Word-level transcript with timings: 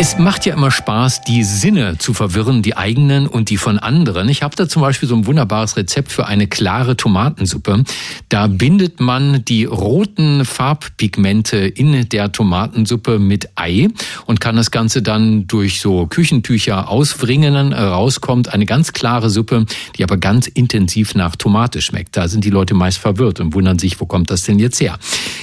Es 0.00 0.16
macht 0.16 0.46
ja 0.46 0.54
immer 0.54 0.70
Spaß, 0.70 1.22
die 1.22 1.42
Sinne 1.42 1.98
zu 1.98 2.14
verwirren, 2.14 2.62
die 2.62 2.76
eigenen 2.76 3.26
und 3.26 3.50
die 3.50 3.56
von 3.56 3.80
anderen. 3.80 4.28
Ich 4.28 4.44
habe 4.44 4.54
da 4.54 4.68
zum 4.68 4.80
Beispiel 4.80 5.08
so 5.08 5.16
ein 5.16 5.26
wunderbares 5.26 5.76
Rezept 5.76 6.12
für 6.12 6.28
eine 6.28 6.46
klare 6.46 6.96
Tomatensuppe. 6.96 7.82
Da 8.28 8.46
bindet 8.46 9.00
man 9.00 9.44
die 9.44 9.64
roten 9.64 10.44
Farbpigmente 10.44 11.56
in 11.56 12.08
der 12.10 12.30
Tomatensuppe 12.30 13.18
mit 13.18 13.48
Ei 13.56 13.88
und 14.26 14.40
kann 14.40 14.54
das 14.54 14.70
Ganze 14.70 15.02
dann 15.02 15.48
durch 15.48 15.80
so 15.80 16.06
Küchentücher 16.06 16.88
auswringen. 16.88 17.72
Rauskommt 17.72 18.54
eine 18.54 18.66
ganz 18.66 18.92
klare 18.92 19.30
Suppe, 19.30 19.66
die 19.96 20.04
aber 20.04 20.16
ganz 20.16 20.46
intensiv 20.46 21.16
nach 21.16 21.34
Tomate 21.34 21.82
schmeckt. 21.82 22.16
Da 22.16 22.28
sind 22.28 22.44
die 22.44 22.50
Leute 22.50 22.74
meist 22.74 22.98
verwirrt 22.98 23.40
und 23.40 23.52
wundern 23.52 23.80
sich, 23.80 24.00
wo 24.00 24.06
kommt 24.06 24.30
das 24.30 24.44
denn 24.44 24.60
jetzt 24.60 24.80
her? 24.80 24.96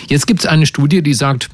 Jetzt 0.08 0.28
gibt 0.28 0.40
es 0.40 0.46
eine 0.46 0.66
Studie, 0.66 1.04
die 1.04 1.14
sagt, 1.14 1.50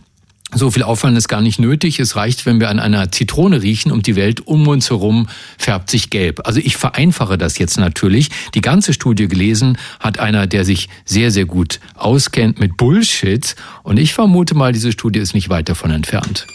so 0.54 0.70
viel 0.70 0.84
Aufwand 0.84 1.18
ist 1.18 1.28
gar 1.28 1.42
nicht 1.42 1.60
nötig. 1.60 2.00
Es 2.00 2.16
reicht, 2.16 2.46
wenn 2.46 2.60
wir 2.60 2.70
an 2.70 2.80
einer 2.80 3.12
Zitrone 3.12 3.62
riechen 3.62 3.92
und 3.92 4.08
die 4.08 4.16
Welt 4.16 4.46
um 4.48 4.68
uns 4.68 4.90
herum 4.90 5.28
färbt 5.58 5.90
sich 5.90 6.10
gelb. 6.10 6.42
Also 6.46 6.60
ich 6.60 6.78
vereinfache 6.78 7.38
das 7.38 7.58
jetzt 7.58 7.78
natürlich. 7.78 8.30
Die 8.54 8.62
ganze 8.62 8.94
Studie 8.94 9.28
gelesen 9.28 9.78
hat 10.00 10.20
einer, 10.20 10.48
der 10.48 10.66
sich 10.66 10.90
sehr, 11.06 11.32
sehr 11.32 11.46
gut 11.46 11.80
auskennt 11.96 12.60
mit 12.60 12.78
Bullshit. 12.78 13.56
Und 13.84 13.98
ich 13.98 14.14
vermute 14.14 14.56
mal, 14.56 14.74
diese 14.74 14.92
Studie 14.92 15.20
ist 15.20 15.34
nicht 15.34 15.50
weit 15.50 15.70
davon 15.70 15.92
entfernt. 15.92 16.48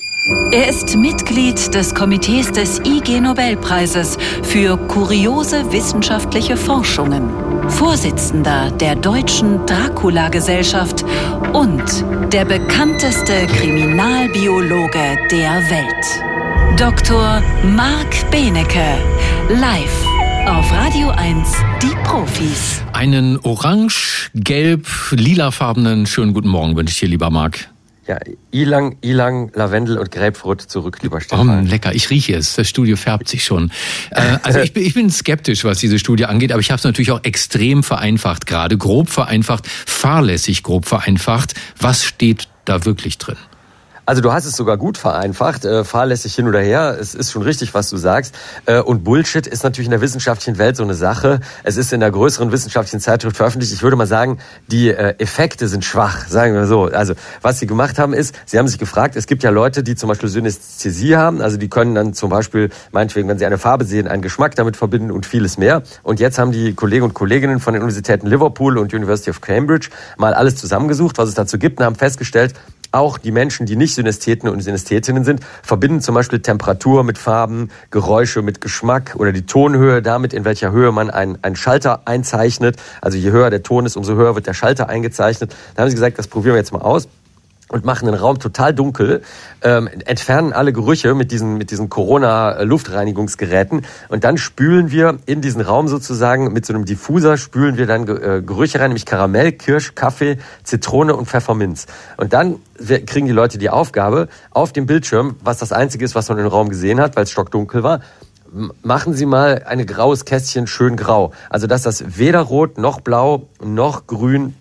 Er 0.50 0.68
ist 0.68 0.96
Mitglied 0.96 1.72
des 1.72 1.94
Komitees 1.94 2.50
des 2.50 2.80
IG 2.80 3.20
Nobelpreises 3.20 4.18
für 4.42 4.76
kuriose 4.76 5.70
wissenschaftliche 5.70 6.56
Forschungen, 6.56 7.30
Vorsitzender 7.70 8.72
der 8.72 8.96
Deutschen 8.96 9.64
Dracula-Gesellschaft 9.66 11.04
und 11.52 11.82
der 12.32 12.44
bekannteste 12.44 13.46
Kriminalbiologe 13.46 15.16
der 15.30 15.62
Welt. 15.70 16.76
Dr. 16.76 17.40
Marc 17.76 18.29
Benecke, 18.32 18.98
live 19.48 20.06
auf 20.48 20.73
Radio 20.73 21.10
1, 21.10 21.52
die 21.82 21.95
Profis. 22.02 22.82
Einen 22.92 23.38
orange, 23.45 24.30
gelb, 24.34 24.88
lilafarbenen 25.12 26.06
schönen 26.06 26.34
guten 26.34 26.48
Morgen 26.48 26.74
wünsche 26.74 26.92
ich 26.92 26.98
dir, 26.98 27.08
lieber 27.08 27.30
Marc. 27.30 27.68
Ja, 28.07 28.18
Ilang, 28.52 28.96
Ilang, 29.01 29.51
Lavendel 29.54 29.99
und 29.99 30.12
Grapefruit 30.12 30.62
zurück, 30.62 30.99
lieber 31.02 31.21
Stefan. 31.21 31.66
Oh, 31.66 31.68
lecker, 31.68 31.93
ich 31.93 32.09
rieche 32.09 32.37
es. 32.37 32.54
Das 32.54 32.68
Studio 32.68 32.96
färbt 32.96 33.29
sich 33.29 33.45
schon. 33.45 33.71
Äh, 34.10 34.38
also 34.43 34.60
ich 34.60 34.73
bin, 34.73 34.85
ich 34.85 34.95
bin 34.95 35.10
skeptisch, 35.10 35.65
was 35.65 35.79
diese 35.79 35.98
Studie 35.98 36.26
angeht, 36.26 36.52
aber 36.52 36.60
ich 36.60 36.71
habe 36.71 36.79
es 36.79 36.85
natürlich 36.85 37.10
auch 37.10 37.24
extrem 37.24 37.82
vereinfacht, 37.82 38.46
gerade 38.46 38.79
grob 38.79 39.09
vereinfacht, 39.10 39.66
fahrlässig 39.66 40.63
grob 40.63 40.87
vereinfacht. 40.87 41.54
Was 41.79 42.04
steht 42.04 42.48
da 42.65 42.85
wirklich 42.85 43.18
drin? 43.18 43.37
Also 44.07 44.23
du 44.23 44.32
hast 44.32 44.46
es 44.46 44.54
sogar 44.54 44.76
gut 44.76 44.99
vereinfacht, 44.99 45.65
äh, 45.65 45.82
fahrlässig 45.82 46.32
hin 46.32 46.46
oder 46.46 46.60
her. 46.60 46.96
Es 47.01 47.16
ist 47.16 47.32
schon 47.32 47.43
richtig, 47.43 47.74
was 47.74 47.90
du 47.90 47.96
sagst. 47.96 48.37
Äh, 48.65 48.80
und 48.80 49.02
Bullshit 49.02 49.48
ist 49.48 49.65
natürlich 49.65 49.88
in 49.88 49.90
der 49.90 50.01
wissenschaftlichen 50.01 50.59
Welt 50.59 50.76
so 50.76 50.85
eine 50.85 50.95
Sache. 50.95 51.40
Es 51.65 51.76
ist 51.76 51.93
in 51.93 51.98
der 51.98 52.13
größeren 52.13 52.52
wissenschaftlichen 52.52 53.01
Zeitschrift 53.01 53.37
veröffentlicht. 53.37 53.73
Ich 53.73 53.82
würde 53.82 53.96
mal 53.96 54.07
sagen, 54.07 54.38
die 54.68 54.90
äh, 54.90 55.16
Effekte 55.18 55.66
sind 55.66 55.85
schwach, 55.85 56.29
sagen 56.29 56.54
wir 56.54 56.68
so. 56.68 56.85
Also 56.85 57.15
was 57.43 57.59
sie 57.59 57.66
gemacht 57.66 57.98
haben 57.98 58.13
ist, 58.13 58.37
sie 58.46 58.60
haben 58.60 58.68
sich 58.68 58.79
gefragt, 58.79 59.16
es 59.16 59.26
gibt 59.26 59.43
ja 59.43 59.51
Leute, 59.51 59.82
die 59.82 59.96
zum 59.96 60.09
Beispiel 60.09 60.29
Synästhesie 60.29 61.16
haben. 61.16 61.41
Also 61.41 61.57
die 61.57 61.68
können 61.68 61.96
dann 61.96 62.15
zum 62.15 62.30
Beispiel, 62.30 62.70
meinetwegen, 62.93 63.29
wenn 63.29 63.38
sie 63.38 63.46
eine 63.46 63.59
Farbe 63.59 63.85
sehen, 63.85 64.06
einen 64.06 64.22
Geschmack 64.22 64.54
damit 64.54 64.76
verbinden 64.76 65.10
und 65.10 65.26
vieles 65.26 65.59
mehr. 65.59 65.82
Und 66.04 66.20
jetzt 66.20 66.38
haben 66.38 66.53
die 66.53 66.75
Kollegen 66.75 67.03
und 67.03 67.15
Kolleginnen 67.15 67.59
von 67.59 67.75
den 67.75 67.82
Universitäten 67.82 68.28
Liverpool 68.28 68.78
und 68.78 68.94
University 68.94 69.31
of 69.31 69.41
Cambridge 69.41 69.88
mal 70.16 70.32
alles 70.32 70.54
zusammengesucht, 70.54 71.19
was 71.19 71.28
es 71.28 71.34
dazu 71.34 71.59
gibt 71.59 71.81
und 71.81 71.84
haben 71.84 71.97
festgestellt, 71.97 72.54
auch 72.97 73.19
die 73.19 73.30
Menschen, 73.30 73.66
die 73.66 73.76
nicht 73.76 73.94
Synästheten 73.94 74.48
und 74.48 74.60
Synästhetinnen 74.60 75.25
sind, 75.25 75.41
verbinden 75.62 76.00
zum 76.00 76.14
Beispiel 76.14 76.41
Temperatur 76.41 77.04
mit 77.04 77.19
Farben, 77.19 77.70
Geräusche 77.90 78.42
mit 78.42 78.60
Geschmack 78.60 79.14
oder 79.16 79.32
die 79.32 79.46
Tonhöhe 79.46 80.02
damit, 80.02 80.32
in 80.32 80.44
welcher 80.44 80.72
Höhe 80.72 80.92
man 80.92 81.10
einen, 81.10 81.38
einen 81.42 81.56
Schalter 81.56 82.02
einzeichnet. 82.06 82.76
Also 83.00 83.18
je 83.18 83.30
höher 83.30 83.50
der 83.50 83.62
Ton 83.62 83.86
ist, 83.86 83.96
umso 83.96 84.14
höher 84.14 84.34
wird 84.34 84.46
der 84.46 84.54
Schalter 84.54 84.88
eingezeichnet. 84.88 85.54
Da 85.74 85.82
haben 85.82 85.90
sie 85.90 85.96
gesagt, 85.96 86.18
das 86.18 86.28
probieren 86.28 86.54
wir 86.54 86.60
jetzt 86.60 86.72
mal 86.72 86.82
aus 86.82 87.08
und 87.69 87.84
machen 87.84 88.06
den 88.06 88.15
Raum 88.15 88.38
total 88.38 88.72
dunkel, 88.75 89.22
ähm, 89.62 89.88
entfernen 90.04 90.53
alle 90.53 90.72
Gerüche 90.72 91.15
mit 91.15 91.32
diesen, 91.32 91.59
mit 91.59 91.71
diesen 91.71 91.88
Corona-Luftreinigungsgeräten 91.88 93.82
und 94.09 94.25
dann 94.25 94.38
spülen 94.38 94.91
wir 94.91 95.19
in 95.27 95.41
diesen 95.41 95.60
Raum 95.60 95.88
sozusagen 95.88 96.53
mit 96.53 96.65
so 96.65 96.72
einem 96.72 96.84
Diffuser 96.84 97.37
spülen 97.37 97.77
wir 97.77 97.87
dann 97.87 98.06
äh, 98.09 98.43
Gerüche 98.44 98.81
rein, 98.81 98.91
nämlich 98.91 99.06
Karamell, 99.06 99.53
Kirsch, 99.53 99.94
Kaffee, 99.94 100.38
Zitrone 100.62 101.16
und 101.16 101.27
Pfefferminz. 101.27 101.87
Und 102.16 102.32
dann 102.32 102.56
kriegen 102.77 103.27
die 103.27 103.32
Leute 103.32 103.59
die 103.59 103.71
Aufgabe, 103.71 104.28
auf 104.50 104.72
dem 104.72 104.87
Bildschirm, 104.87 105.37
was 105.43 105.59
das 105.59 105.72
Einzige 105.72 106.04
ist, 106.04 106.15
was 106.15 106.28
man 106.28 106.38
im 106.38 106.47
Raum 106.47 106.69
gesehen 106.69 107.00
hat, 107.00 107.16
weil 107.16 107.25
es 107.25 107.31
stockdunkel 107.31 107.83
war, 107.83 108.00
machen 108.83 109.15
Sie 109.15 109.27
mal 109.27 109.65
ein 109.66 109.84
graues 109.87 110.25
Kästchen 110.25 110.66
schön 110.66 110.97
grau. 110.97 111.33
Also 111.50 111.66
dass 111.66 111.83
das 111.83 112.19
weder 112.19 112.41
rot 112.41 112.78
noch 112.78 113.00
blau 113.00 113.48
noch 113.62 114.06
grün 114.06 114.54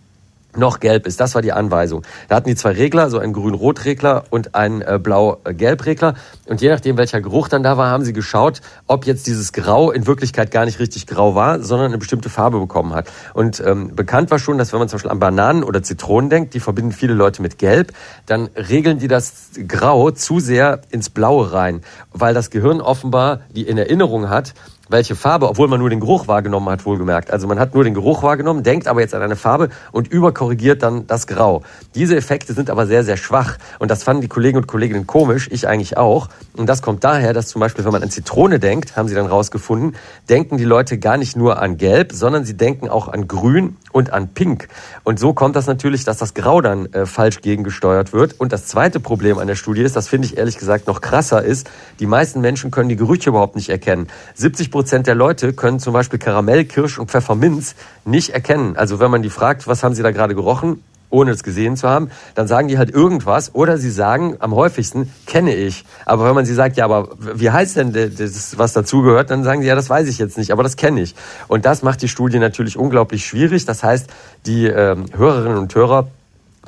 noch 0.57 0.79
gelb 0.79 1.07
ist. 1.07 1.19
Das 1.19 1.35
war 1.35 1.41
die 1.41 1.51
Anweisung. 1.51 2.03
Da 2.27 2.35
hatten 2.35 2.49
die 2.49 2.55
zwei 2.55 2.71
Regler, 2.71 3.09
so 3.09 3.19
einen 3.19 3.33
grün-rot-Regler 3.33 4.25
und 4.29 4.55
einen 4.55 4.81
äh, 4.81 4.99
blau-gelb-Regler. 5.01 6.15
Und 6.47 6.61
je 6.61 6.69
nachdem, 6.69 6.97
welcher 6.97 7.21
Geruch 7.21 7.47
dann 7.47 7.63
da 7.63 7.77
war, 7.77 7.89
haben 7.89 8.03
sie 8.03 8.13
geschaut, 8.13 8.61
ob 8.87 9.05
jetzt 9.05 9.27
dieses 9.27 9.53
Grau 9.53 9.91
in 9.91 10.07
Wirklichkeit 10.07 10.51
gar 10.51 10.65
nicht 10.65 10.79
richtig 10.79 11.07
grau 11.07 11.35
war, 11.35 11.61
sondern 11.61 11.87
eine 11.87 11.97
bestimmte 11.97 12.29
Farbe 12.29 12.59
bekommen 12.59 12.93
hat. 12.93 13.11
Und 13.33 13.61
ähm, 13.65 13.95
bekannt 13.95 14.31
war 14.31 14.39
schon, 14.39 14.57
dass 14.57 14.73
wenn 14.73 14.79
man 14.79 14.89
zum 14.89 14.97
Beispiel 14.97 15.11
an 15.11 15.19
Bananen 15.19 15.63
oder 15.63 15.83
Zitronen 15.83 16.29
denkt, 16.29 16.53
die 16.53 16.59
verbinden 16.59 16.91
viele 16.91 17.13
Leute 17.13 17.41
mit 17.41 17.57
Gelb, 17.57 17.93
dann 18.25 18.49
regeln 18.55 18.99
die 18.99 19.07
das 19.07 19.51
Grau 19.67 20.11
zu 20.11 20.39
sehr 20.39 20.81
ins 20.89 21.09
Blaue 21.09 21.51
rein, 21.53 21.81
weil 22.11 22.33
das 22.33 22.49
Gehirn 22.49 22.81
offenbar 22.81 23.41
die 23.55 23.67
in 23.67 23.77
Erinnerung 23.77 24.29
hat, 24.29 24.53
welche 24.89 25.15
Farbe, 25.15 25.49
obwohl 25.49 25.67
man 25.67 25.79
nur 25.79 25.89
den 25.89 25.99
Geruch 25.99 26.27
wahrgenommen 26.27 26.69
hat, 26.69 26.85
wohlgemerkt. 26.85 27.31
Also 27.31 27.47
man 27.47 27.59
hat 27.59 27.73
nur 27.73 27.83
den 27.83 27.93
Geruch 27.93 28.23
wahrgenommen, 28.23 28.63
denkt 28.63 28.87
aber 28.87 29.01
jetzt 29.01 29.13
an 29.13 29.21
eine 29.21 29.35
Farbe 29.35 29.69
und 29.91 30.07
überkorrigiert 30.07 30.83
dann 30.83 31.07
das 31.07 31.27
Grau. 31.27 31.63
Diese 31.95 32.15
Effekte 32.15 32.53
sind 32.53 32.69
aber 32.69 32.85
sehr, 32.85 33.03
sehr 33.03 33.17
schwach. 33.17 33.57
Und 33.79 33.91
das 33.91 34.03
fanden 34.03 34.21
die 34.21 34.27
Kollegen 34.27 34.57
und 34.57 34.67
Kolleginnen 34.67 35.07
komisch, 35.07 35.49
ich 35.51 35.67
eigentlich 35.67 35.97
auch. 35.97 36.29
Und 36.55 36.67
das 36.67 36.81
kommt 36.81 37.03
daher, 37.03 37.33
dass 37.33 37.47
zum 37.47 37.59
Beispiel, 37.59 37.85
wenn 37.85 37.91
man 37.91 38.03
an 38.03 38.09
Zitrone 38.09 38.59
denkt, 38.59 38.95
haben 38.95 39.07
sie 39.07 39.15
dann 39.15 39.25
rausgefunden, 39.25 39.95
denken 40.29 40.57
die 40.57 40.63
Leute 40.63 40.97
gar 40.97 41.17
nicht 41.17 41.35
nur 41.35 41.61
an 41.61 41.77
Gelb, 41.77 42.11
sondern 42.11 42.45
sie 42.45 42.55
denken 42.55 42.89
auch 42.89 43.07
an 43.07 43.27
Grün 43.27 43.77
und 43.91 44.13
an 44.13 44.33
Pink. 44.33 44.67
Und 45.03 45.19
so 45.19 45.33
kommt 45.33 45.55
das 45.55 45.67
natürlich, 45.67 46.03
dass 46.03 46.17
das 46.17 46.33
Grau 46.33 46.61
dann 46.61 46.91
äh, 46.93 47.05
falsch 47.05 47.41
gegengesteuert 47.41 48.13
wird. 48.13 48.39
Und 48.39 48.51
das 48.51 48.67
zweite 48.67 48.99
Problem 48.99 49.39
an 49.39 49.47
der 49.47 49.55
Studie 49.55 49.81
ist, 49.81 49.95
das 49.95 50.07
finde 50.07 50.27
ich 50.27 50.37
ehrlich 50.37 50.57
gesagt 50.57 50.87
noch 50.87 51.01
krasser 51.01 51.43
ist, 51.43 51.69
die 51.99 52.05
meisten 52.05 52.41
Menschen 52.41 52.71
können 52.71 52.89
die 52.89 52.95
Gerüche 52.95 53.29
überhaupt 53.29 53.55
nicht 53.55 53.69
erkennen. 53.69 54.07
70 54.35 54.69
Prozent 54.75 55.07
der 55.07 55.15
Leute 55.15 55.53
können 55.53 55.79
zum 55.79 55.93
Beispiel 55.93 56.19
Karamell, 56.19 56.65
Kirsch 56.65 56.99
und 56.99 57.09
Pfefferminz 57.09 57.75
nicht 58.03 58.31
erkennen. 58.31 58.75
Also 58.75 58.99
wenn 58.99 59.09
man 59.09 59.21
die 59.21 59.29
fragt, 59.29 59.67
was 59.67 59.83
haben 59.85 59.95
sie 59.95 60.03
da 60.03 60.11
gerade 60.11 60.35
gerochen? 60.35 60.83
ohne 61.09 61.31
es 61.31 61.43
gesehen 61.43 61.77
zu 61.77 61.87
haben, 61.87 62.09
dann 62.33 62.47
sagen 62.47 62.67
die 62.67 62.77
halt 62.77 62.89
irgendwas 62.89 63.55
oder 63.55 63.77
sie 63.77 63.89
sagen 63.89 64.35
am 64.39 64.53
häufigsten, 64.53 65.13
kenne 65.27 65.55
ich. 65.55 65.85
Aber 66.05 66.25
wenn 66.25 66.35
man 66.35 66.45
sie 66.45 66.53
sagt, 66.53 66.75
ja, 66.75 66.83
aber 66.83 67.07
wie 67.19 67.51
heißt 67.51 67.77
denn 67.77 67.93
das, 67.93 68.57
was 68.57 68.73
dazugehört, 68.73 69.29
dann 69.29 69.45
sagen 69.45 69.61
sie, 69.61 69.67
ja, 69.69 69.75
das 69.75 69.89
weiß 69.89 70.09
ich 70.09 70.17
jetzt 70.17 70.37
nicht, 70.37 70.51
aber 70.51 70.63
das 70.63 70.75
kenne 70.75 70.99
ich. 70.99 71.15
Und 71.47 71.63
das 71.63 71.81
macht 71.81 72.01
die 72.01 72.09
Studie 72.09 72.39
natürlich 72.39 72.75
unglaublich 72.75 73.25
schwierig. 73.25 73.63
Das 73.63 73.81
heißt, 73.81 74.09
die 74.45 74.65
ähm, 74.65 75.05
Hörerinnen 75.15 75.57
und 75.57 75.73
Hörer 75.73 76.07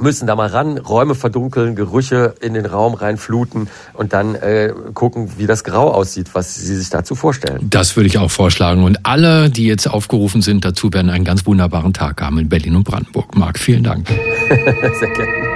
müssen 0.01 0.27
da 0.27 0.35
mal 0.35 0.47
ran, 0.47 0.77
Räume 0.77 1.15
verdunkeln, 1.15 1.75
Gerüche 1.75 2.35
in 2.41 2.53
den 2.53 2.65
Raum 2.65 2.93
reinfluten 2.93 3.69
und 3.93 4.13
dann 4.13 4.35
äh, 4.35 4.73
gucken, 4.93 5.31
wie 5.37 5.47
das 5.47 5.63
Grau 5.63 5.91
aussieht, 5.91 6.29
was 6.33 6.55
Sie 6.55 6.75
sich 6.75 6.89
dazu 6.89 7.15
vorstellen. 7.15 7.67
Das 7.69 7.95
würde 7.95 8.07
ich 8.07 8.17
auch 8.17 8.31
vorschlagen. 8.31 8.83
Und 8.83 9.05
alle, 9.05 9.49
die 9.49 9.65
jetzt 9.65 9.87
aufgerufen 9.87 10.41
sind 10.41 10.65
dazu, 10.65 10.91
werden 10.93 11.09
einen 11.09 11.25
ganz 11.25 11.45
wunderbaren 11.45 11.93
Tag 11.93 12.21
haben 12.21 12.39
in 12.39 12.49
Berlin 12.49 12.75
und 12.75 12.83
Brandenburg. 12.83 13.35
Marc, 13.35 13.59
vielen 13.59 13.83
Dank. 13.83 14.07
Sehr 14.49 15.09
gerne. 15.09 15.47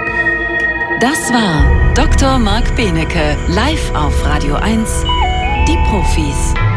Das 1.00 1.32
war 1.32 1.94
Dr. 1.94 2.38
Marc 2.38 2.76
Benecke, 2.76 3.36
live 3.48 3.92
auf 3.94 4.24
Radio 4.24 4.54
1, 4.54 5.04
die 5.66 5.76
Profis. 5.88 6.71